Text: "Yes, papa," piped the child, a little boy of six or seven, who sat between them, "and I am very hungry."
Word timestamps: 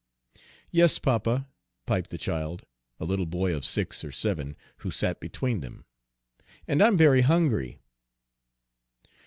"Yes, 0.71 0.97
papa," 0.97 1.47
piped 1.85 2.09
the 2.09 2.17
child, 2.17 2.65
a 2.99 3.05
little 3.05 3.27
boy 3.27 3.53
of 3.55 3.63
six 3.63 4.03
or 4.03 4.11
seven, 4.11 4.57
who 4.77 4.89
sat 4.89 5.19
between 5.19 5.59
them, 5.59 5.85
"and 6.67 6.81
I 6.81 6.87
am 6.87 6.97
very 6.97 7.21
hungry." 7.21 7.77